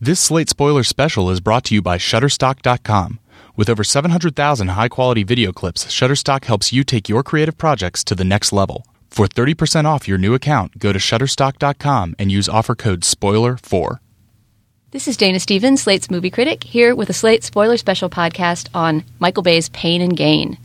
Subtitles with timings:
[0.00, 3.18] This Slate Spoiler Special is brought to you by Shutterstock.com.
[3.56, 8.14] With over 700,000 high quality video clips, Shutterstock helps you take your creative projects to
[8.14, 8.86] the next level.
[9.08, 13.98] For 30% off your new account, go to Shutterstock.com and use offer code SPOILER4.
[14.92, 19.02] This is Dana Stevens, Slate's movie critic, here with a Slate Spoiler Special podcast on
[19.18, 20.58] Michael Bay's Pain and Gain.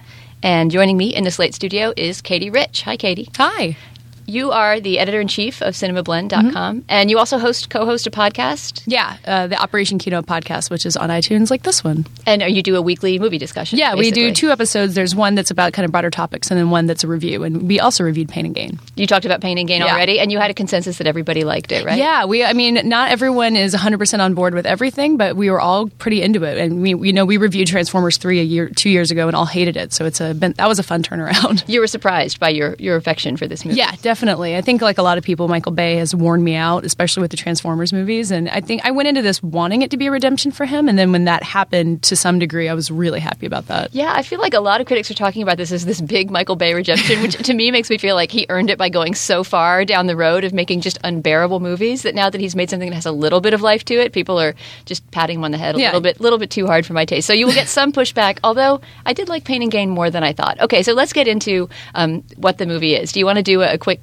[0.44, 2.84] And joining me in the Slate studio is Katey Rich.
[2.84, 3.36] Hi, Katey.
[3.38, 3.76] Hi.
[4.26, 6.80] You are the editor in chief of cinemablend.com, mm-hmm.
[6.88, 8.84] and you also host co-host a podcast.
[8.86, 12.06] Yeah, uh, the Operation Kino podcast, which is on iTunes, like this one.
[12.26, 13.80] And you do a weekly movie discussion.
[13.80, 14.24] Yeah, basically.
[14.24, 14.96] we do two episodes.
[14.96, 17.44] There's one that's about kind of broader topics, and then one that's a review.
[17.44, 18.80] And we also reviewed Pain and Gain.
[18.96, 19.94] You talked about Pain and Gain yeah.
[19.94, 21.98] already, and you had a consensus that everybody liked it, right?
[21.98, 22.44] Yeah, we.
[22.44, 25.90] I mean, not everyone is 100 percent on board with everything, but we were all
[25.90, 26.58] pretty into it.
[26.58, 29.46] And we, you know, we reviewed Transformers three a year, two years ago, and all
[29.46, 29.92] hated it.
[29.92, 31.64] So it's a been, that was a fun turnaround.
[31.68, 33.78] You were surprised by your your affection for this movie.
[33.78, 34.13] Yeah, definitely.
[34.56, 37.22] I think like like a lot of people, Michael Bay has worn me out, especially
[37.22, 38.30] with the Transformers movies.
[38.30, 40.88] And I think I went into this wanting it to be a redemption for him.
[40.88, 43.92] And then when that happened to some degree, I was really happy about that.
[43.96, 46.30] Yeah, I feel like a lot of critics are talking about this as this big
[46.30, 49.16] Michael Bay redemption, which to me makes me feel like he earned it by going
[49.16, 52.70] so far down the road of making just unbearable movies that now that he's made
[52.70, 54.54] something that has a little bit of life to it, people are
[54.86, 55.88] just patting him on the head a yeah.
[55.88, 57.26] little bit, little bit too hard for my taste.
[57.26, 60.24] So you will get some pushback, although I did like Pain and Gain more than
[60.24, 60.60] I thought.
[60.62, 63.12] Okay, so let's get into um, what the movie is.
[63.12, 64.03] Do you want to do a, a quick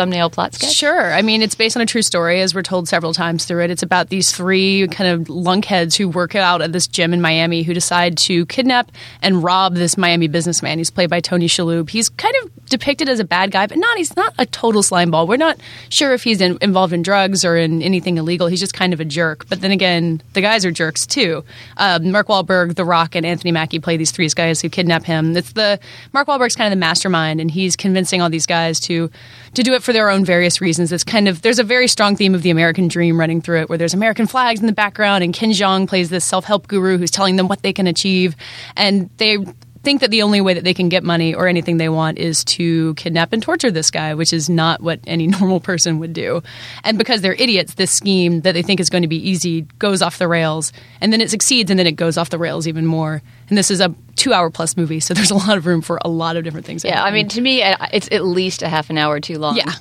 [0.00, 0.72] thumbnail plot sketch?
[0.72, 1.12] Sure.
[1.12, 3.70] I mean, it's based on a true story, as we're told several times through it.
[3.70, 7.62] It's about these three kind of lunkheads who work out at this gym in Miami
[7.62, 8.90] who decide to kidnap
[9.20, 10.78] and rob this Miami businessman.
[10.78, 11.90] He's played by Tony Shalhoub.
[11.90, 13.98] He's kind of depicted as a bad guy, but not.
[13.98, 15.28] He's not a total slimeball.
[15.28, 15.58] We're not
[15.90, 18.46] sure if he's in, involved in drugs or in anything illegal.
[18.46, 19.46] He's just kind of a jerk.
[19.50, 21.44] But then again, the guys are jerks too.
[21.76, 25.36] Uh, Mark Wahlberg, The Rock, and Anthony Mackie play these three guys who kidnap him.
[25.36, 25.78] It's the
[26.14, 29.10] Mark Wahlberg's kind of the mastermind, and he's convincing all these guys to
[29.54, 30.92] to do it for their own various reasons.
[30.92, 33.68] It's kind of there's a very strong theme of the American dream running through it,
[33.68, 36.98] where there's American flags in the background, and Ken Jeong plays this self help guru
[36.98, 38.36] who's telling them what they can achieve,
[38.76, 39.38] and they
[39.82, 42.44] think that the only way that they can get money or anything they want is
[42.44, 46.42] to kidnap and torture this guy, which is not what any normal person would do.
[46.84, 50.02] And because they're idiots, this scheme that they think is going to be easy goes
[50.02, 52.86] off the rails, and then it succeeds, and then it goes off the rails even
[52.86, 53.22] more.
[53.48, 55.98] And this is a two hour plus movie, so there's a lot of room for
[56.04, 56.84] a lot of different things.
[56.84, 57.62] Yeah, I mean, to me,
[57.92, 59.56] it's at least a half an hour too long.
[59.56, 59.72] Yeah.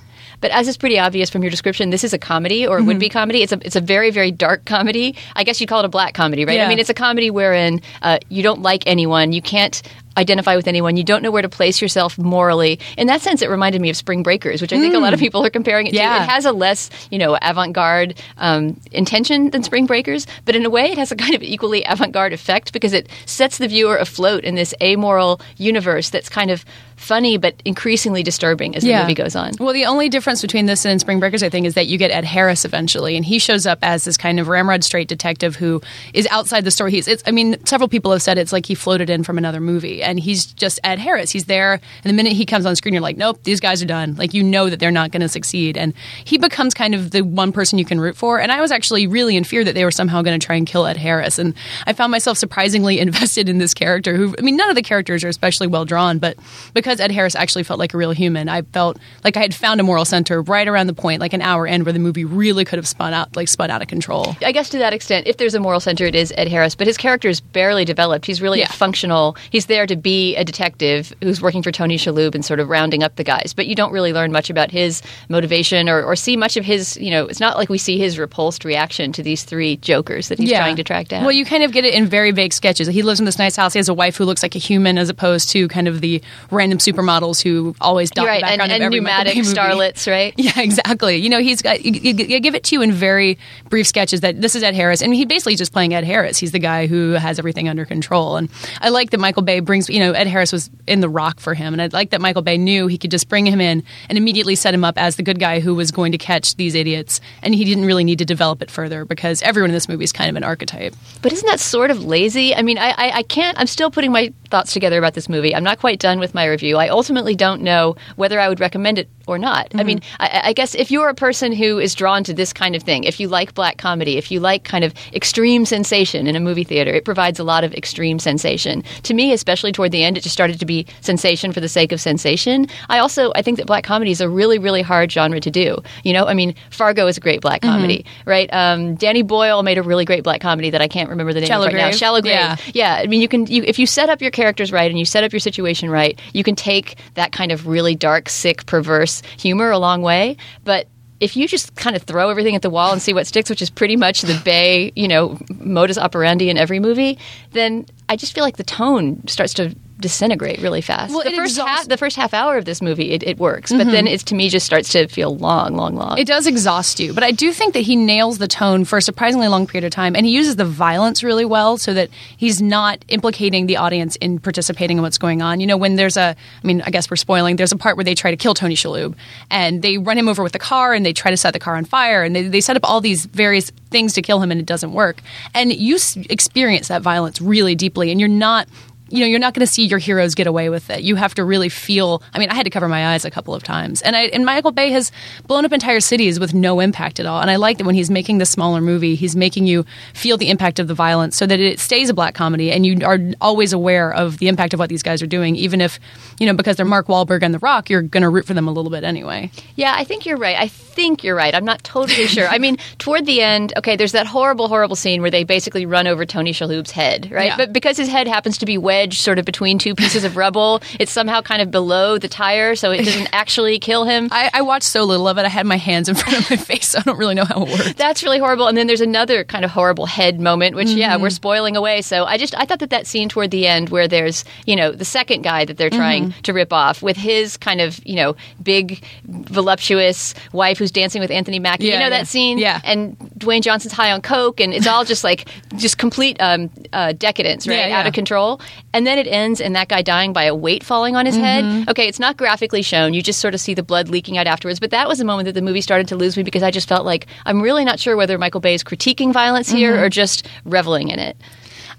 [0.42, 2.88] But as is pretty obvious from your description, this is a comedy or mm-hmm.
[2.88, 3.44] would be comedy.
[3.44, 5.16] It's a it's a very very dark comedy.
[5.36, 6.56] I guess you'd call it a black comedy, right?
[6.56, 6.66] Yeah.
[6.66, 9.82] I mean, it's a comedy wherein uh, you don't like anyone, you can't
[10.18, 10.98] identify with anyone.
[10.98, 12.80] You don't know where to place yourself morally.
[12.98, 14.98] In that sense, it reminded me of Spring Breakers, which I think mm.
[14.98, 15.24] a lot of mm.
[15.24, 16.18] people are comparing it yeah.
[16.18, 16.24] to.
[16.24, 20.70] It has a less, you know, avant-garde um, intention than Spring Breakers, but in a
[20.70, 24.44] way, it has a kind of equally avant-garde effect because it sets the viewer afloat
[24.44, 26.66] in this amoral universe that's kind of
[27.00, 29.02] funny but increasingly disturbing as the yeah.
[29.02, 29.54] movie goes on.
[29.58, 32.12] Well, the only difference between this and Spring Breakers, I think, is that you get
[32.12, 35.82] Ed Harris eventually, and he shows up as this kind of ramrod straight detective who
[36.14, 36.92] is outside the story.
[36.92, 39.62] He's, it's, I mean, several people have said it's like he floated in from another
[39.62, 41.32] movie, and he's just Ed Harris.
[41.32, 43.88] He's there, and the minute he comes on screen, you're like, nope, these guys are
[43.88, 44.16] done.
[44.16, 45.94] Like you know that they're not going to succeed, and
[46.26, 48.40] he becomes kind of the one person you can root for.
[48.40, 50.68] And I was actually really in fear that they were somehow going to try and
[50.68, 51.54] kill Ed Harris, and
[51.86, 54.16] I found myself surprisingly invested in this character.
[54.16, 56.38] Who, I mean, none of the characters are especially well drawn, but
[56.74, 58.50] because Ed Harris actually felt like a real human.
[58.50, 61.42] I felt like I had found a moral center right around the point, like an
[61.42, 64.36] hour in, where the movie really could have spun out, like spun out of control.
[64.44, 66.88] I guess to that extent, if there's a moral center, it is Ed Harris, but
[66.88, 68.26] his character is barely developed.
[68.26, 68.68] He's really yeah.
[68.68, 69.36] functional.
[69.50, 73.04] He's there to be a detective who's working for Tony Shalhoub and sort of rounding
[73.04, 76.38] up the guys, but you don't really learn much about his motivation or, or see
[76.38, 76.98] much of his.
[76.98, 80.40] You know, it's not like we see his repulsed reaction to these three jokers that
[80.40, 80.60] he's yeah.
[80.60, 81.24] trying to track down.
[81.24, 82.88] Well, you kind of get it in very vague sketches.
[82.88, 83.74] He lives in this nice house.
[83.74, 86.22] He has a wife who looks like a human, as opposed to kind of the
[86.52, 90.34] random supermodels who always dot right, the background and, and pneumatic starlets, right?
[90.40, 91.18] Yeah, exactly.
[91.18, 93.38] You know, he's got you, you, give it to you in very
[93.70, 96.38] brief sketches that this is Ed Harris, and he basically just playing Ed Harris.
[96.38, 99.79] He's the guy who has everything under control, and I like that Michael Bay brings.
[99.88, 102.42] You know, Ed Harris was in The Rock for him, and I like that Michael
[102.42, 105.24] Bay knew he could just bring him in and immediately set him up as the
[105.24, 108.26] good guy who was going to catch these idiots, and he didn't really need to
[108.26, 110.96] develop it further because everyone in this movie is kind of an archetype.
[111.22, 112.56] But isn't that sort of lazy?
[112.56, 113.58] I mean, I, I, I can't.
[113.60, 115.56] I'm still putting my thoughts together about this movie.
[115.56, 116.78] I'm not quite done with my review.
[116.78, 119.70] I ultimately don't know whether I would recommend it or not.
[119.70, 119.80] Mm-hmm.
[119.80, 122.76] I mean, I, I, guess if you're a person who is drawn to this kind
[122.76, 126.36] of thing, if you like black comedy, if you like kind of extreme sensation in
[126.36, 128.84] a movie theater, it provides a lot of extreme sensation.
[129.04, 131.92] To me, especially toward the end, it just started to be sensation for the sake
[131.92, 132.68] of sensation.
[132.90, 135.82] I also I think that black comedy is a really really hard genre to do.
[136.04, 137.74] You know, I mean, Fargo is a great black mm-hmm.
[137.74, 138.30] comedy, mm-hmm.
[138.30, 138.50] right?
[138.52, 141.48] Um, Danny Boyle made a really great black comedy that I can't remember the name
[141.48, 141.92] Shallow of right Grave.
[141.92, 141.98] now.
[141.98, 142.34] Shallow Grave.
[142.34, 142.58] Yeah.
[142.74, 142.96] yeah.
[142.96, 145.24] I mean, you can you, if you set up your characters right and you set
[145.24, 149.72] up your situation right, you can take that kind of really dark, sick, perverse humor
[149.72, 150.38] a long way.
[150.64, 150.88] But
[151.20, 153.62] if you just kind of throw everything at the wall and see what sticks, which
[153.62, 157.18] is pretty much the Bay, you know, modus operandi in every movie,
[157.52, 161.14] then I just feel like the tone starts to disintegrate really fast.
[161.14, 163.72] Well, the first exhausts- half, the first half hour of this movie, it, it works,
[163.72, 163.92] but mm-hmm.
[163.92, 166.18] then it's to me just starts to feel long, long, long.
[166.18, 169.02] It does exhaust you, but I do think that he nails the tone for a
[169.02, 172.62] surprisingly long period of time, and he uses the violence really well, so that he's
[172.62, 175.60] not implicating the audience in participating in what's going on.
[175.60, 177.58] You know, when there's a, I mean, I guess we're spoiling.
[177.58, 179.16] There's a part where they try to kill Tony Shalhoub,
[179.52, 181.76] and they run him over with the car, and they try to set the car
[181.76, 184.60] on fire, and they, they set up all these various things to kill him, and
[184.60, 185.22] it doesn't work.
[185.54, 188.68] And you s- experience that violence really deeply, and you're not
[189.10, 191.02] you know, you're not going to see your heroes get away with it.
[191.02, 192.22] You have to really feel.
[192.34, 194.46] I mean, I had to cover my eyes a couple of times, and I, and
[194.46, 195.12] Michael Bay has
[195.48, 197.42] blown up entire cities with no impact at all.
[197.42, 200.50] And I like that when he's making this smaller movie, he's making you feel the
[200.50, 203.74] impact of the violence, so that it stays a black comedy, and you are always
[203.74, 206.00] aware of the impact of what these guys are doing, even if
[206.40, 208.68] you know because they're Mark Wahlberg and The Rock, you're going to root for them
[208.68, 209.52] a little bit anyway.
[209.76, 210.58] Yeah, I think you're right.
[210.58, 211.54] I think you're right.
[211.56, 212.48] I'm not totally sure.
[212.48, 216.08] I mean, toward the end, okay, there's that horrible, horrible scene where they basically run
[216.08, 217.48] over Tony Shalhoub's head, right?
[217.48, 217.58] Yeah.
[217.58, 220.82] But because his head happens to be wedged sort of between two pieces of rubble,
[221.00, 224.28] it's somehow kind of below the tire, so it doesn't actually kill him.
[224.32, 225.46] I, I watched so little of it.
[225.46, 227.64] I had my hands in front of my face, so I don't really know how
[227.64, 227.94] it works.
[227.94, 228.68] That's really horrible.
[228.68, 232.02] And then there's another kind of horrible head moment, which, yeah, we're spoiling away.
[232.02, 234.92] So I just, I thought that that scene toward the end where there's, you know,
[234.92, 238.36] the second guy that they're trying to rip off with his kind of, you know,
[238.62, 241.86] big, voluptuous wife who's dancing with Anthony Mackie.
[241.86, 242.10] you know yeah.
[242.10, 242.58] that scene?
[242.58, 242.82] Yeah.
[242.84, 245.48] And Dwayne Johnson's high on coke, and it's all just like,
[245.78, 247.76] just complete um, uh, decadence, right?
[247.76, 248.00] Yeah, yeah.
[248.00, 248.60] Out of control.
[248.94, 251.64] And then it ends in that guy dying by a weight falling on his head.
[251.64, 251.90] Mm-hmm.
[251.90, 253.14] Okay, it's not graphically shown.
[253.14, 254.80] You just sort of see the blood leaking out afterwards.
[254.80, 256.90] But that was the moment that the movie started to lose me because I just
[256.90, 260.04] felt like I'm really not sure whether Michael Bay is critiquing violence here mm-hmm.
[260.04, 261.38] or just reveling in it.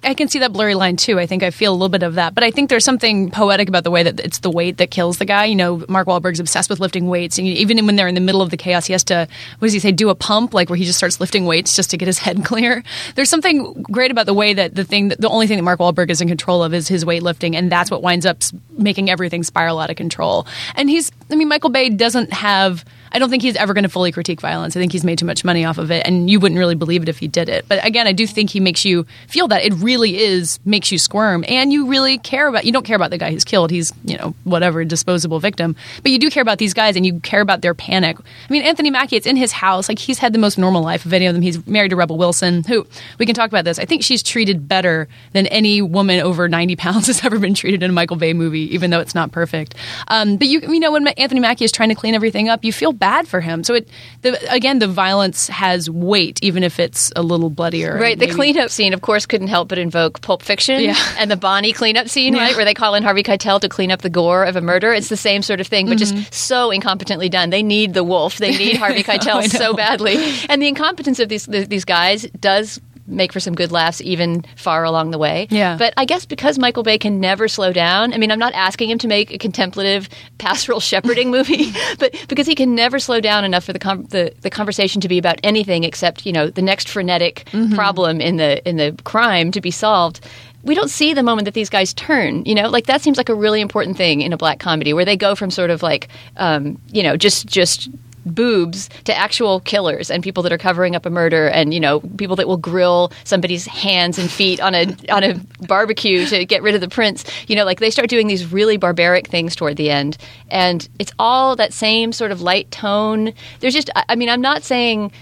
[0.02, 1.18] I can see that blurry line too.
[1.18, 3.68] I think I feel a little bit of that, but I think there's something poetic
[3.68, 5.44] about the way that it's the weight that kills the guy.
[5.44, 8.40] You know, Mark Wahlberg's obsessed with lifting weights, and even when they're in the middle
[8.40, 9.92] of the chaos, he has to what does he say?
[9.92, 12.44] Do a pump, like where he just starts lifting weights just to get his head
[12.44, 12.82] clear.
[13.14, 16.10] There's something great about the way that the thing, the only thing that Mark Wahlberg
[16.10, 18.38] is in control of is his weightlifting, and that's what winds up
[18.78, 20.46] making everything spiral out of control.
[20.76, 22.84] And he's, I mean, Michael Bay doesn't have.
[23.12, 24.76] I don't think he's ever going to fully critique violence.
[24.76, 27.02] I think he's made too much money off of it, and you wouldn't really believe
[27.02, 27.66] it if he did it.
[27.68, 30.98] But again, I do think he makes you feel that it really is makes you
[30.98, 32.64] squirm, and you really care about.
[32.64, 36.12] You don't care about the guy who's killed; he's you know whatever disposable victim, but
[36.12, 38.18] you do care about these guys, and you care about their panic.
[38.18, 41.04] I mean, Anthony Mackie, it's in his house; like he's had the most normal life
[41.04, 41.42] of any of them.
[41.42, 42.86] He's married to Rebel Wilson, who
[43.18, 43.78] we can talk about this.
[43.78, 47.82] I think she's treated better than any woman over ninety pounds has ever been treated
[47.82, 49.74] in a Michael Bay movie, even though it's not perfect.
[50.08, 52.72] Um, but you you know when Anthony Mackie is trying to clean everything up, you
[52.72, 53.64] feel bad for him.
[53.64, 53.88] So it
[54.22, 57.98] the, again, the violence has weight, even if it's a little bloodier.
[57.98, 58.16] Right.
[58.16, 60.96] The maybe- cleanup scene, of course, couldn't help but invoke Pulp Fiction Yeah.
[61.18, 64.02] and the Bonnie cleanup scene, right, where they call in Harvey Keitel to clean up
[64.02, 64.92] the gore of a murder.
[64.92, 66.30] It's the same sort of thing, but just mm-hmm.
[66.30, 67.50] so incompetently done.
[67.50, 68.38] They need the wolf.
[68.38, 70.16] They need Harvey Keitel so badly,
[70.48, 74.84] and the incompetence of these these guys does make for some good laughs even far
[74.84, 75.48] along the way.
[75.50, 75.76] Yeah.
[75.76, 78.90] But I guess because Michael Bay can never slow down, I mean, I'm not asking
[78.90, 80.08] him to make a contemplative
[80.38, 84.32] pastoral shepherding movie, but because he can never slow down enough for the, com- the
[84.40, 88.66] the conversation to be about anything except, you know, the next frenetic problem in the
[88.68, 90.20] in the crime to be solved.
[90.62, 93.30] We don't see the moment that these guys turn, you know, like that seems like
[93.30, 96.08] a really important thing in a black comedy where they go from sort of like,
[96.36, 97.88] um, you know, just just
[98.26, 102.00] boobs to actual killers and people that are covering up a murder and you know
[102.18, 105.34] people that will grill somebody's hands and feet on a on a
[105.66, 108.76] barbecue to get rid of the prints you know like they start doing these really
[108.76, 110.16] barbaric things toward the end.
[110.48, 113.32] And it's all that same sort of light tone.
[113.60, 115.12] There's just i mean i'm not saying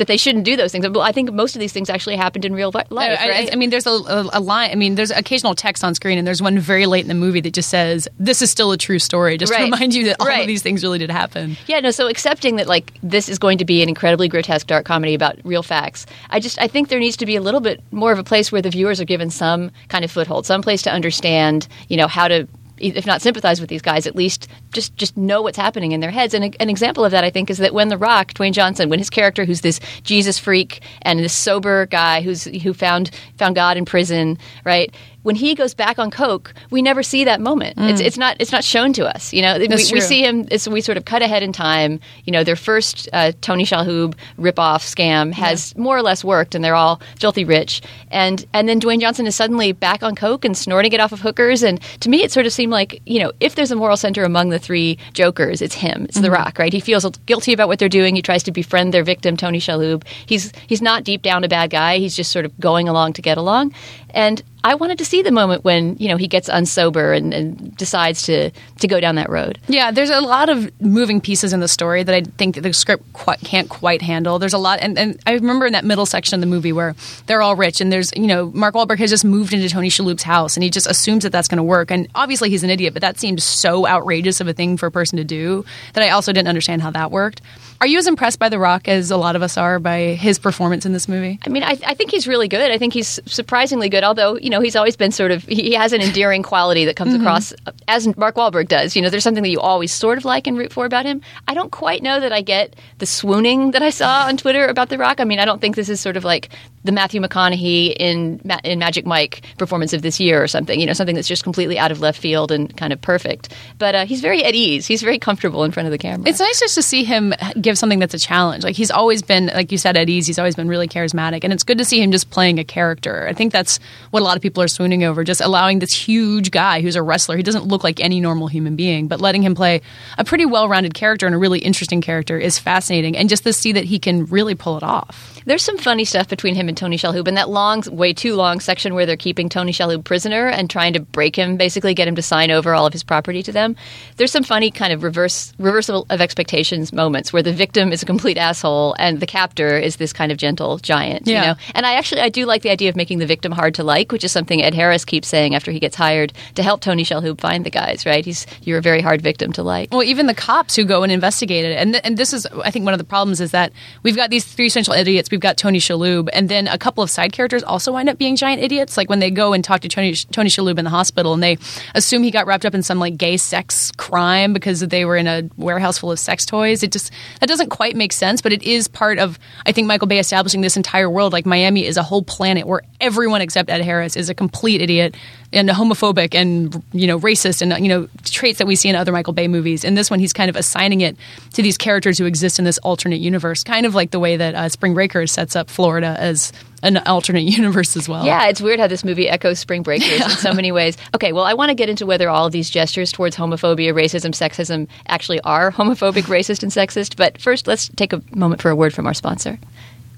[0.00, 0.86] that they shouldn't do those things.
[0.86, 3.50] I think most of these things actually happened in real oh, life, I, I- right?
[3.52, 4.70] I mean, there's a, a, a line.
[4.70, 7.42] I mean, there's occasional text on screen, and there's one very late in the movie
[7.42, 10.26] that just says, "This is still a true story," just to remind you that all
[10.26, 10.40] Right.
[10.40, 11.58] of these things really did happen.
[11.66, 11.90] Yeah, no.
[11.90, 15.36] So accepting that, like, this is going to be an incredibly grotesque dark comedy about
[15.44, 18.18] real facts, I just I think there needs to be a little bit more of
[18.18, 21.68] a place where the viewers are given some kind of foothold, some place to understand,
[21.88, 22.48] you know, how to,
[22.80, 26.10] if not sympathize with these guys, at least just just know what's happening in their
[26.10, 26.34] heads.
[26.34, 28.88] And a, an example of that, I think, is that when The Rock, Dwayne Johnson,
[28.88, 33.54] when his character, who's this Jesus freak and this sober guy who's who found found
[33.54, 34.94] God in prison, right?
[35.22, 37.74] When he goes back on coke, we never see that moment.
[37.78, 39.32] It's it's not it's not shown to us.
[39.32, 40.46] You know, we, we see him.
[40.50, 42.00] It's, we sort of cut ahead in time.
[42.24, 46.64] You know, their first uh, Tony Shalhoub ripoff scam has more or less worked, and
[46.64, 47.82] they're all filthy rich.
[48.10, 51.20] And and then Dwayne Johnson is suddenly back on coke and snorting it off of
[51.20, 51.62] hookers.
[51.62, 54.24] And to me, it sort of seemed like you know, if there's a moral center
[54.24, 56.04] among the three Jokers, it's him.
[56.04, 56.72] It's The Rock, right?
[56.72, 58.14] He feels guilty about what they're doing.
[58.14, 60.04] He tries to befriend their victim, Tony Shalhoub.
[60.26, 61.98] He's he's not deep down a bad guy.
[61.98, 63.74] He's just sort of going along to get along.
[64.10, 67.76] And I wanted to see the moment when you know he gets unsober and, and
[67.76, 69.58] decides to to go down that road.
[69.68, 72.72] Yeah, there's a lot of moving pieces in the story that I think that the
[72.72, 74.38] script quite, can't quite handle.
[74.38, 76.94] There's a lot, and, and I remember in that middle section of the movie where
[77.26, 80.22] they're all rich, and there's you know Mark Wahlberg has just moved into Tony Shalhoub's
[80.22, 82.92] house, and he just assumes that that's going to work, and obviously he's an idiot,
[82.92, 85.64] but that seemed so outrageous of a thing for a person to do
[85.94, 87.40] that I also didn't understand how that worked.
[87.82, 90.38] Are you as impressed by The Rock as a lot of us are by his
[90.38, 91.40] performance in this movie?
[91.46, 92.70] I mean, I, I think he's really good.
[92.70, 94.04] I think he's surprisingly good.
[94.04, 97.14] Although you know he's always been sort of he has an endearing quality that comes
[97.14, 97.22] mm-hmm.
[97.22, 97.54] across
[97.88, 98.94] as Mark Wahlberg does.
[98.94, 101.22] You know, there's something that you always sort of like and root for about him.
[101.48, 104.90] I don't quite know that I get the swooning that I saw on Twitter about
[104.90, 105.18] The Rock.
[105.18, 106.50] I mean, I don't think this is sort of like
[106.84, 110.78] the Matthew McConaughey in in Magic Mike performance of this year or something.
[110.78, 113.54] You know, something that's just completely out of left field and kind of perfect.
[113.78, 114.86] But uh, he's very at ease.
[114.86, 116.28] He's very comfortable in front of the camera.
[116.28, 117.32] It's nice just to see him
[117.70, 118.64] give something that's a challenge.
[118.64, 120.26] Like he's always been, like you said, at ease.
[120.26, 123.28] He's always been really charismatic, and it's good to see him just playing a character.
[123.28, 123.78] I think that's
[124.10, 127.02] what a lot of people are swooning over, just allowing this huge guy who's a
[127.02, 127.36] wrestler.
[127.36, 129.82] He doesn't look like any normal human being, but letting him play
[130.18, 133.16] a pretty well-rounded character and a really interesting character is fascinating.
[133.16, 135.40] And just to see that he can really pull it off.
[135.46, 138.58] There's some funny stuff between him and Tony Shalhoub, and that long, way too long
[138.58, 142.16] section where they're keeping Tony Shalhoub prisoner and trying to break him, basically get him
[142.16, 143.76] to sign over all of his property to them.
[144.16, 148.06] There's some funny kind of reverse reversal of expectations moments where the victim is a
[148.06, 151.26] complete asshole and the captor is this kind of gentle giant.
[151.26, 151.40] Yeah.
[151.40, 153.74] You know, and I actually I do like the idea of making the victim hard
[153.74, 156.80] to like, which is something Ed Harris keeps saying after he gets hired to help
[156.80, 158.06] Tony Shalhoub find the guys.
[158.06, 158.24] Right?
[158.24, 159.92] He's you're a very hard victim to like.
[159.92, 162.70] Well, even the cops who go and investigate it, and th- and this is I
[162.70, 165.30] think one of the problems is that we've got these three central idiots.
[165.30, 168.36] We've got Tony Shalhoub and then a couple of side characters also wind up being
[168.36, 168.96] giant idiots.
[168.96, 171.58] Like when they go and talk to Tony, Tony Shalhoub in the hospital, and they
[171.94, 175.26] assume he got wrapped up in some like gay sex crime because they were in
[175.26, 176.82] a warehouse full of sex toys.
[176.82, 180.06] It just that doesn't quite make sense, but it is part of I think Michael
[180.06, 181.32] Bay establishing this entire world.
[181.32, 185.16] Like Miami is a whole planet where everyone except Ed Harris is a complete idiot
[185.52, 189.12] and homophobic and you know racist and you know traits that we see in other
[189.12, 189.84] Michael Bay movies.
[189.84, 191.16] In this one, he's kind of assigning it
[191.54, 194.54] to these characters who exist in this alternate universe, kind of like the way that
[194.54, 196.52] uh, Spring Breakers sets up Florida as
[196.82, 198.24] an alternate universe as well.
[198.24, 200.24] Yeah, it's weird how this movie echoes Spring Breakers yeah.
[200.24, 200.96] in so many ways.
[201.14, 204.30] Okay, well, I want to get into whether all of these gestures towards homophobia, racism,
[204.30, 207.16] sexism actually are homophobic, racist, and sexist.
[207.16, 209.58] But first, let's take a moment for a word from our sponsor.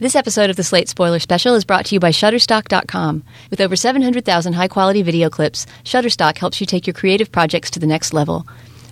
[0.02, 3.22] This episode of the Slate Spoiler Special is brought to you by Shutterstock.com.
[3.50, 7.78] With over 700,000 high quality video clips, Shutterstock helps you take your creative projects to
[7.78, 8.44] the next level.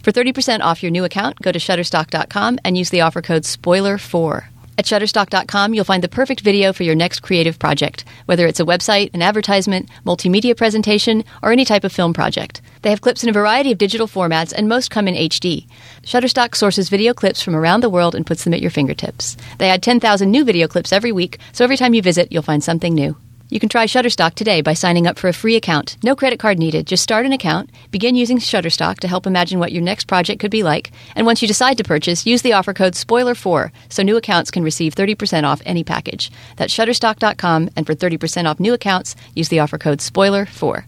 [0.04, 4.59] For 30% off your new account, go to Shutterstock.com and use the offer code SPOILER4.
[4.80, 8.64] At Shutterstock.com, you'll find the perfect video for your next creative project, whether it's a
[8.64, 12.62] website, an advertisement, multimedia presentation, or any type of film project.
[12.80, 15.66] They have clips in a variety of digital formats, and most come in HD.
[16.02, 19.36] Shutterstock sources video clips from around the world and puts them at your fingertips.
[19.58, 22.64] They add 10,000 new video clips every week, so every time you visit, you'll find
[22.64, 23.18] something new.
[23.52, 25.96] You can try Shutterstock today by signing up for a free account.
[26.04, 26.86] No credit card needed.
[26.86, 30.52] Just start an account, begin using Shutterstock to help imagine what your next project could
[30.52, 34.16] be like, and once you decide to purchase, use the offer code SPOILER4 so new
[34.16, 36.30] accounts can receive 30% off any package.
[36.58, 40.84] That's shutterstock.com, and for 30% off new accounts, use the offer code SPOILER4.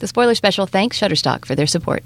[0.00, 2.04] The Spoiler Special thanks Shutterstock for their support.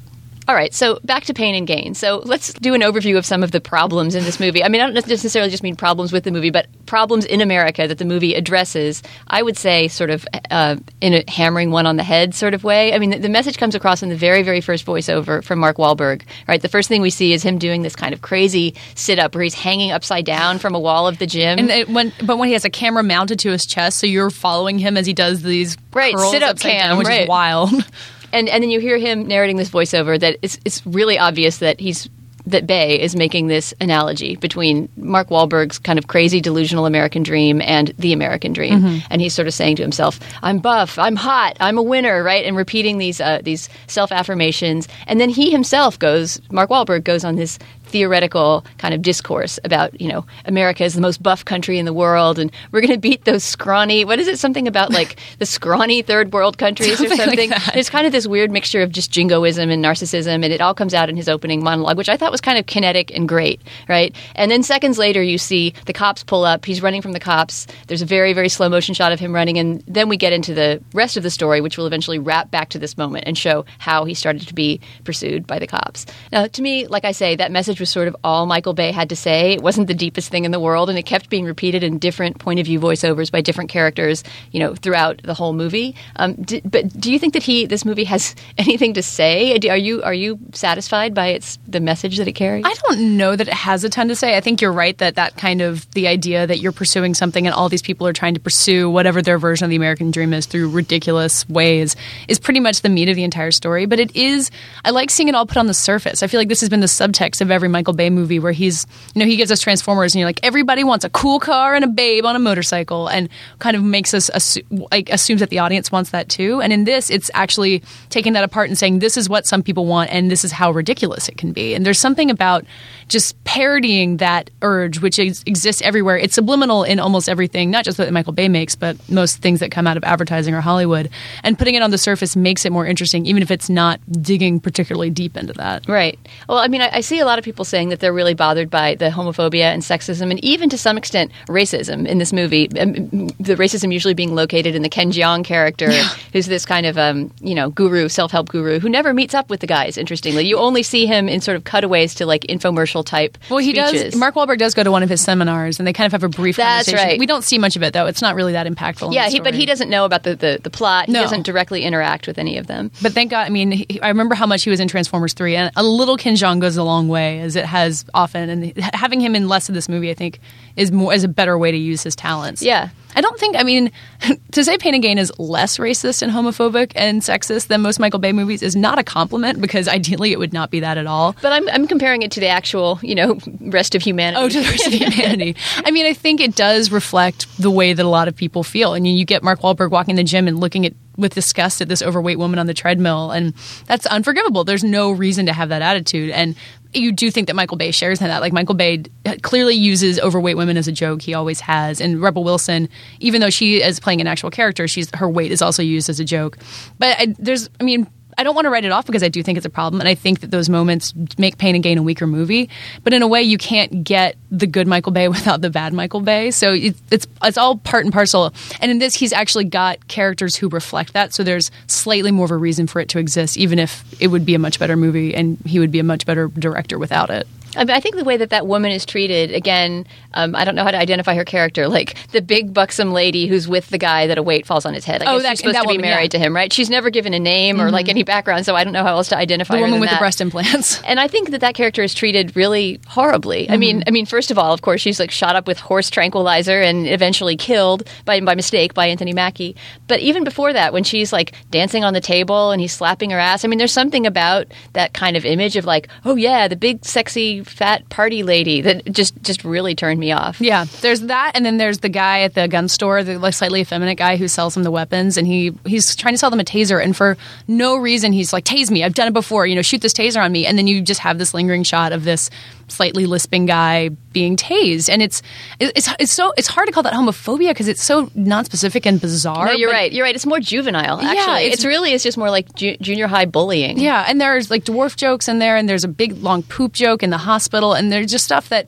[0.49, 1.95] All right, so back to pain and gain.
[1.95, 4.63] So let's do an overview of some of the problems in this movie.
[4.63, 7.89] I mean, I don't necessarily just mean problems with the movie, but problems in America
[7.89, 9.03] that the movie addresses.
[9.27, 12.63] I would say, sort of uh, in a hammering one on the head sort of
[12.63, 12.95] way.
[12.95, 15.79] I mean, the, the, message comes across in the very, very first voiceover from Mark
[15.79, 16.23] Wahlberg.
[16.47, 19.35] Right, the first thing we see is him doing this kind of crazy sit up
[19.35, 21.59] where he's hanging upside down from a wall of the gym.
[21.59, 24.79] And when, but when he has a camera mounted to his chest, so you're following
[24.79, 27.23] him as he does these right sit up cam, down, which right.
[27.23, 27.71] is wild.
[28.33, 31.81] and and then you hear him narrating this voiceover that it's it's really obvious that
[31.81, 32.09] he's
[32.47, 37.61] that Bay is making this analogy between Mark Wahlberg's kind of crazy delusional American dream
[37.61, 38.99] and the American dream, mm-hmm.
[39.11, 42.45] and he's sort of saying to himself, "I'm buff, I'm hot, I'm a winner," right,
[42.45, 47.25] and repeating these uh, these self affirmations, and then he himself goes, Mark Wahlberg goes
[47.25, 47.59] on this
[47.97, 51.95] theoretical kind of discourse about you know America is the most buff country in the
[51.95, 54.05] world, and we're going to beat those scrawny.
[54.05, 54.39] What is it?
[54.39, 57.51] Something about like the scrawny third world countries something or something.
[57.51, 60.75] Like There's kind of this weird mixture of just jingoism and narcissism, and it all
[60.75, 63.63] comes out in his opening monologue, which I thought was kind of kinetic and great,
[63.89, 64.15] right?
[64.35, 66.67] And then seconds later, you see the cops pull up.
[66.67, 67.67] He's running from the cops.
[67.87, 70.53] There's a very very slow motion shot of him running, and then we get into
[70.53, 73.65] the rest of the story, which will eventually wrap back to this moment and show
[73.79, 76.05] how he started to be pursued by the cops.
[76.31, 78.91] Now, to me, like I say, that message was was sort of all Michael Bay
[78.91, 79.53] had to say.
[79.53, 82.39] It wasn't the deepest thing in the world, and it kept being repeated in different
[82.39, 85.95] point of view voiceovers by different characters, you know, throughout the whole movie.
[86.17, 89.57] Um, d- but do you think that he this movie has anything to say?
[89.69, 92.65] Are you are you satisfied by its the message that it carries?
[92.67, 94.37] I don't know that it has a ton to say.
[94.37, 97.55] I think you're right that that kind of the idea that you're pursuing something and
[97.55, 100.47] all these people are trying to pursue whatever their version of the American dream is
[100.47, 101.97] through ridiculous ways
[102.29, 103.87] is pretty much the meat of the entire story.
[103.87, 104.51] But it is,
[104.85, 106.23] I like seeing it all put on the surface.
[106.23, 108.87] I feel like this has been the subtext of every Michael Bay movie where he's,
[109.15, 111.85] you know, he gives us Transformers and you're like, everybody wants a cool car and
[111.85, 115.59] a babe on a motorcycle and kind of makes us, assu- like, assumes that the
[115.59, 116.61] audience wants that too.
[116.61, 119.87] And in this, it's actually taking that apart and saying, this is what some people
[119.87, 121.75] want and this is how ridiculous it can be.
[121.75, 122.65] And there's something about
[123.09, 126.19] just parodying that urge, which is, exists everywhere.
[126.19, 129.71] It's subliminal in almost everything, not just what Michael Bay makes, but most things that
[129.71, 131.09] come out of advertising or Hollywood.
[131.43, 134.61] And putting it on the surface makes it more interesting, even if it's not digging
[134.61, 135.89] particularly deep into that.
[135.89, 136.19] Right.
[136.49, 138.71] Well, I mean, I, I see a lot of people saying that they're really bothered
[138.71, 142.69] by the homophobia and sexism, and even to some extent racism in this movie.
[142.79, 142.95] Um,
[143.41, 146.09] the racism usually being located in the Ken Jeong character, Yeah.
[146.33, 149.49] who's this kind of um, you know guru, self help guru, who never meets up
[149.51, 149.97] with the guys.
[149.97, 153.39] Interestingly, you only see him in sort of cutaways to like infomercial type.
[153.49, 154.03] Well, he speeches.
[154.13, 154.17] does.
[154.17, 156.29] Mark Wahlberg does go to one of his seminars, and they kind of have a
[156.29, 157.09] brief That's conversation.
[157.11, 157.19] right.
[157.19, 158.07] We don't see much of it, though.
[158.07, 159.13] It's not really that impactful.
[159.13, 161.07] Yeah, he, but he doesn't know about the, the, the plot.
[161.07, 162.91] He doesn't directly interact with any of them.
[163.03, 165.57] But thank God, I mean, he, I remember how much he was in Transformers 3,
[165.57, 168.51] and a little Ken Jeong goes a long way, as it has often.
[168.51, 170.41] And having him in less of this movie, I think,
[170.77, 172.61] is more is a better way to use his talents.
[172.61, 172.91] Yeah.
[173.17, 173.91] I don't think, I mean,
[174.53, 178.19] to say Pain and Gain is less racist and homophobic and sexist than most Michael
[178.19, 181.35] Bay movies is not a compliment because ideally it would not be that at all.
[181.41, 184.45] But I'm, I'm comparing it to the actual, you know, rest of humanity.
[184.45, 185.57] Oh, to the rest of humanity.
[185.77, 188.93] I mean, I think it does reflect the way that a lot of people feel.
[188.93, 192.03] And you get Mark Wahlberg walking the gym and looking at with disgust at this
[192.03, 193.55] overweight woman on the treadmill, and
[193.87, 194.65] that's unforgivable.
[194.65, 196.55] There's no reason to have that attitude, and
[196.95, 198.41] you do think that Michael Bay shares in that.
[198.41, 199.05] Like Michael Bay
[199.43, 201.21] clearly uses overweight women as a joke.
[201.23, 202.01] He always has.
[202.01, 202.89] And Rebel Wilson,
[203.21, 206.21] even though she is playing an actual character, she's her weight is also used as
[206.21, 206.59] a joke.
[206.99, 208.07] But I, there's, I mean.
[208.39, 210.09] I don't want to write it off because I do think it's a problem, and
[210.09, 212.69] I think that those moments make Pain and Gain a weaker movie.
[213.03, 216.21] But in a way, you can't get the good Michael Bay without the bad Michael
[216.21, 216.51] Bay.
[216.51, 218.53] So it, it's it's all part and parcel.
[218.81, 221.35] And in this, he's actually got characters who reflect that.
[221.35, 224.45] So there's slightly more of a reason for it to exist, even if it would
[224.45, 227.47] be a much better movie, and he would be a much better director without it.
[227.77, 230.75] I, mean, I think the way that that woman is treated, again, um, I don't
[230.75, 231.89] know how to identify her character.
[231.89, 235.05] Like the big buxom lady who's with the guy that a weight falls on his
[235.05, 235.23] head.
[235.23, 236.39] I Oh, guess that- she's supposed that to be married yeah.
[236.41, 236.73] to him, right?
[236.73, 239.29] She's never given a name or like any background, so I don't know how else
[239.29, 241.01] to identify The her woman with the breast implants.
[241.07, 243.71] And I think that that character is treated really horribly.
[243.71, 246.11] I mean, I mean, first of all, of course, she's like shot up with horse
[246.11, 249.77] tranquilizer and eventually killed by by mistake by Anthony Mackie.
[250.09, 253.39] But even before that, when she's like dancing on the table and he's slapping her
[253.39, 256.77] ass, I mean, there's something about that kind of image of like, oh yeah, the
[256.77, 260.61] big sexy fat party lady that just just really turned me off.
[260.61, 263.81] Yeah, there's that, and then there's the guy at the gun store, the like, slightly
[263.81, 266.65] effeminate guy who sells him the weapons, and he he's trying to sell them a
[266.65, 267.37] taser, and for
[267.69, 269.05] no reason he's like, "Tase me!
[269.05, 269.67] I've done it before.
[269.67, 272.13] You know, shoot this taser on me." And then you just have this lingering shot
[272.13, 272.51] of this
[272.89, 275.43] slightly lisping guy being tased, and it's
[275.81, 279.67] it's it's so it's hard to call that homophobia because it's so non-specific and bizarre.
[279.67, 280.13] No, you're right.
[280.13, 280.35] You're right.
[280.35, 281.23] It's more juvenile.
[281.23, 283.99] Yeah, Actually, it's- it's, really it's just more like ju- junior high bullying.
[283.99, 287.23] Yeah, and there's like dwarf jokes in there, and there's a big long poop joke
[287.23, 288.87] in the hospital, and there's just stuff that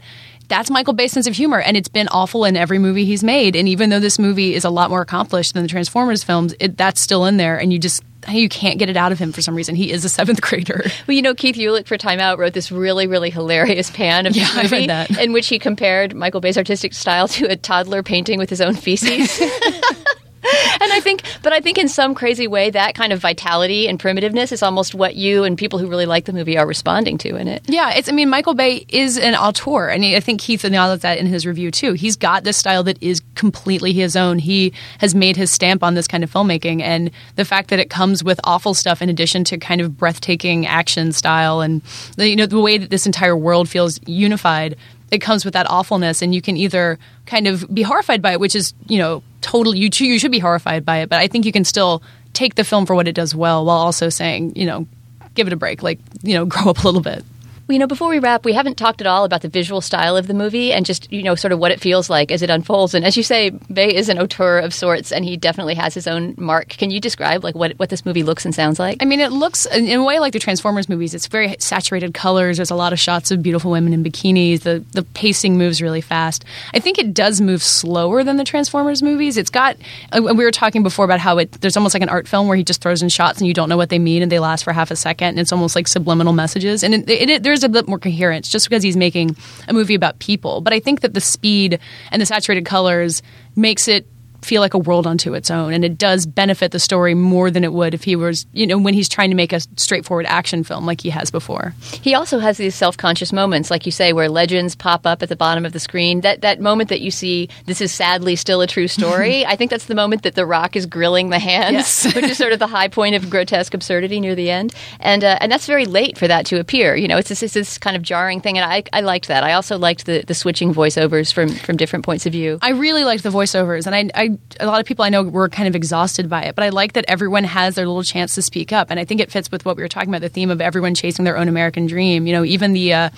[0.48, 3.54] that's Michael Bay's sense of humor, and it's been awful in every movie he's made.
[3.54, 6.76] And even though this movie is a lot more accomplished than the Transformers films, it,
[6.78, 9.42] that's still in there, and you just you can't get it out of him for
[9.42, 9.74] some reason.
[9.74, 10.82] He is a seventh grader.
[11.06, 14.36] Well, you know, Keith Uhlich for Time Out wrote this really, really hilarious pan of
[14.36, 15.18] Yeah, this I read movie that.
[15.22, 18.74] in which he compared Michael Bay's artistic style to a toddler painting with his own
[18.74, 19.40] feces.
[20.80, 23.98] and I think, but I think in some crazy way, that kind of vitality and
[23.98, 27.36] primitiveness is almost what you and people who really like the movie are responding to
[27.36, 27.62] in it.
[27.66, 28.08] Yeah, it's.
[28.08, 31.44] I mean, Michael Bay is an auteur, and I think Keith acknowledged that in his
[31.44, 31.94] review too.
[31.94, 34.38] He's got this style that is completely his own.
[34.38, 37.90] He has made his stamp on this kind of filmmaking, and the fact that it
[37.90, 41.82] comes with awful stuff in addition to kind of breathtaking action style, and
[42.16, 44.76] you know the way that this entire world feels unified.
[45.10, 48.40] It comes with that awfulness, and you can either kind of be horrified by it,
[48.40, 51.46] which is you know totally you you should be horrified by it, but I think
[51.46, 52.02] you can still
[52.34, 54.86] take the film for what it does well, while also saying you know
[55.34, 57.24] give it a break, like you know grow up a little bit.
[57.68, 60.26] You know, before we wrap, we haven't talked at all about the visual style of
[60.26, 62.94] the movie and just, you know, sort of what it feels like as it unfolds.
[62.94, 66.06] And as you say, Bay is an auteur of sorts and he definitely has his
[66.06, 66.68] own mark.
[66.70, 69.02] Can you describe like what, what this movie looks and sounds like?
[69.02, 71.12] I mean, it looks in in a way like the Transformers movies.
[71.14, 72.56] It's very saturated colors.
[72.56, 74.60] There's a lot of shots of beautiful women in bikinis.
[74.60, 76.46] The the pacing moves really fast.
[76.72, 79.36] I think it does move slower than the Transformers movies.
[79.36, 79.76] It's got.
[80.12, 82.56] uh, We were talking before about how it there's almost like an art film where
[82.56, 84.64] he just throws in shots and you don't know what they mean and they last
[84.64, 86.82] for half a second and it's almost like subliminal messages.
[86.82, 89.36] And it, it, it, there's are a bit more coherent just because he's making
[89.68, 90.60] a movie about people.
[90.60, 91.78] But I think that the speed
[92.10, 93.22] and the saturated colors
[93.56, 94.06] makes it
[94.42, 95.72] feel like a world unto its own.
[95.72, 98.78] And it does benefit the story more than it would if he was you know
[98.78, 101.74] when he's trying to make a straightforward action film like he has before.
[102.02, 105.36] He also has these self-conscious moments like you say where legends pop up at the
[105.36, 106.20] bottom of the screen.
[106.22, 109.70] That that moment that you see this is sadly still a true story i think
[109.70, 112.14] that's the moment that the rock is grilling the hands yes.
[112.14, 114.74] which is sort of the high point of grotesque absurdity near the end.
[115.00, 116.96] And uh, and that's very late for that to appear.
[116.96, 119.44] You know it's this, it's this kind of jarring thing and I, I liked that.
[119.44, 122.58] I also liked the, the switching voiceovers from from different points of view.
[122.62, 124.27] I really liked the voiceovers and I, I
[124.60, 126.94] a lot of people I know were kind of exhausted by it, but I like
[126.94, 129.64] that everyone has their little chance to speak up, and I think it fits with
[129.64, 132.26] what we were talking about the theme of everyone chasing their own American dream.
[132.26, 133.10] You know, even the uh,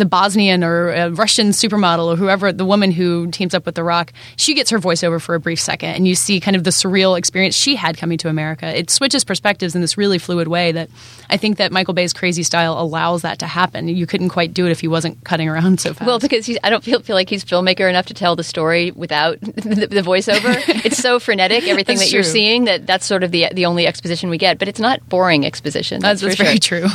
[0.00, 3.84] the Bosnian or uh, Russian supermodel or whoever, the woman who teams up with The
[3.84, 6.70] Rock, she gets her voiceover for a brief second, and you see kind of the
[6.70, 8.66] surreal experience she had coming to America.
[8.76, 10.90] It switches perspectives in this really fluid way that
[11.28, 13.88] I think that Michael Bay's crazy style allows that to happen.
[13.88, 16.06] You couldn't quite do it if he wasn't cutting around so fast.
[16.06, 19.40] Well, because I don't feel feel like he's filmmaker enough to tell the story without
[19.42, 20.56] the, the voiceover.
[20.84, 24.30] it's so frenetic, everything that you're seeing that that's sort of the the only exposition
[24.30, 24.58] we get.
[24.58, 26.00] But it's not boring exposition.
[26.00, 26.86] That's, that's very true.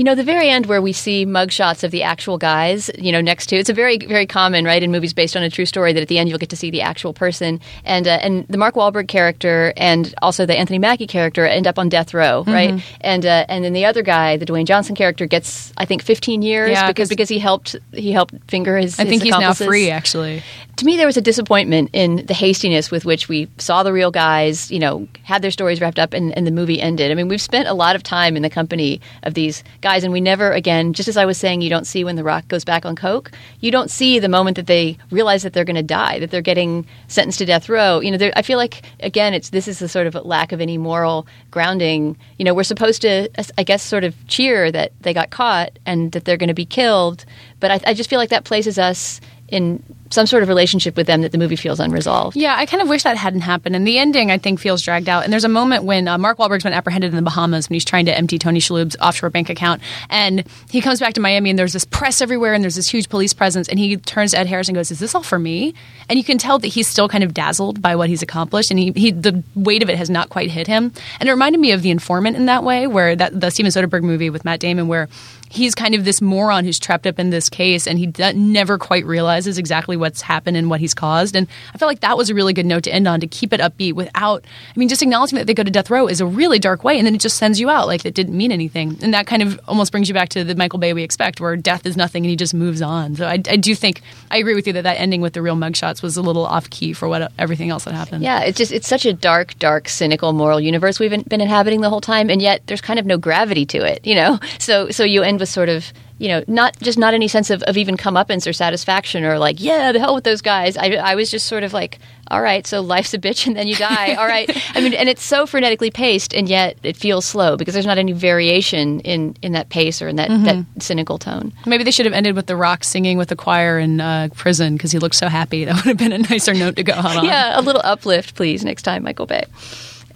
[0.00, 3.20] You know, the very end where we see mugshots of the actual guys, you know,
[3.20, 5.92] next to it's a very, very common, right, in movies based on a true story
[5.92, 8.56] that at the end you'll get to see the actual person, and uh, and the
[8.56, 12.50] Mark Wahlberg character and also the Anthony Mackie character end up on death row, mm-hmm.
[12.50, 16.02] right, and uh, and then the other guy, the Dwayne Johnson character, gets I think
[16.02, 18.98] 15 years yeah, because because he helped he helped finger his.
[18.98, 20.42] I think his he's now free, actually.
[20.80, 24.10] To me, there was a disappointment in the hastiness with which we saw the real
[24.10, 27.10] guys, you know, had their stories wrapped up, and, and the movie ended.
[27.10, 30.12] I mean, we've spent a lot of time in the company of these guys, and
[30.12, 32.64] we never again, just as I was saying, you don't see when The Rock goes
[32.64, 35.82] back on Coke, you don't see the moment that they realize that they're going to
[35.82, 38.00] die, that they're getting sentenced to death row.
[38.00, 40.78] You know, I feel like, again, it's this is the sort of lack of any
[40.78, 42.16] moral grounding.
[42.38, 46.12] You know, we're supposed to, I guess, sort of cheer that they got caught and
[46.12, 47.26] that they're going to be killed.
[47.58, 51.06] But I, I just feel like that places us in some sort of relationship with
[51.06, 52.36] them that the movie feels unresolved.
[52.36, 53.76] Yeah, I kind of wish that hadn't happened.
[53.76, 55.22] And the ending, I think, feels dragged out.
[55.22, 57.84] And there's a moment when uh, Mark Wahlberg's been apprehended in the Bahamas when he's
[57.84, 59.80] trying to empty Tony Shalhoub's offshore bank account.
[60.08, 63.08] And he comes back to Miami and there's this press everywhere and there's this huge
[63.08, 63.68] police presence.
[63.68, 65.74] And he turns to Ed Harris and goes, Is this all for me?
[66.08, 68.70] And you can tell that he's still kind of dazzled by what he's accomplished.
[68.70, 70.92] And he, he the weight of it has not quite hit him.
[71.20, 74.02] And it reminded me of The Informant in that way, where that the Steven Soderbergh
[74.02, 75.08] movie with Matt Damon, where
[75.50, 78.78] he's kind of this moron who's trapped up in this case and he d- never
[78.78, 81.34] quite realizes exactly what's happened and what he's caused.
[81.34, 83.52] And I felt like that was a really good note to end on to keep
[83.52, 86.26] it upbeat without, I mean, just acknowledging that they go to death row is a
[86.26, 86.98] really dark way.
[86.98, 88.96] And then it just sends you out like it didn't mean anything.
[89.02, 91.56] And that kind of almost brings you back to the Michael Bay we expect, where
[91.56, 93.16] death is nothing and he just moves on.
[93.16, 95.56] So I, I do think, I agree with you that that ending with the real
[95.56, 98.22] mugshots was a little off key for what everything else that happened.
[98.22, 101.90] Yeah, it's just, it's such a dark, dark, cynical moral universe we've been, inhabiting the
[101.90, 102.30] whole time.
[102.30, 104.38] And yet there's kind of no gravity to it, you know?
[104.60, 107.62] So, so you end with sort of, you know, not just not any sense of,
[107.64, 110.76] of even comeuppance or satisfaction or like, yeah, the hell with those guys.
[110.76, 111.98] I, I was just sort of like,
[112.30, 114.14] all right, so life's a bitch and then you die.
[114.14, 114.48] All right.
[114.76, 117.98] I mean, and it's so frenetically paced and yet it feels slow because there's not
[117.98, 120.44] any variation in, in that pace or in that, mm-hmm.
[120.44, 121.52] that cynical tone.
[121.66, 124.76] Maybe they should have ended with The Rock singing with the choir in uh, prison
[124.76, 125.64] because he looked so happy.
[125.64, 127.24] That would have been a nicer note to go on.
[127.24, 129.44] yeah, a little uplift, please, next time, Michael Bay.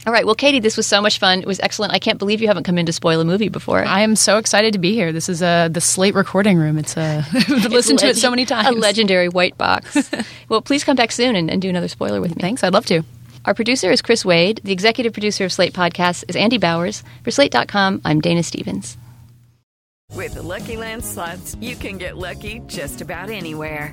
[0.07, 0.27] All right.
[0.27, 1.41] Well, Katey, this was so much fun.
[1.41, 1.93] It was excellent.
[1.93, 3.85] I can't believe you haven't come in to spoil a movie before.
[3.85, 5.13] I am so excited to be here.
[5.13, 6.77] This is uh, the Slate recording room.
[6.79, 7.25] It's uh,
[7.71, 8.69] listened to it so many times.
[8.69, 10.11] A legendary white box.
[10.49, 12.41] well, please come back soon and, and do another spoiler with me.
[12.41, 12.63] Thanks.
[12.63, 13.03] I'd love to.
[13.47, 14.61] Our producer is Chris Wade.
[14.65, 17.03] The executive producer of Slate Podcasts is Andy Bowers.
[17.25, 18.97] For Slate.com, I'm Dana Stevens.
[20.13, 23.93] With the Lucky Land slots, you can get lucky just about anywhere.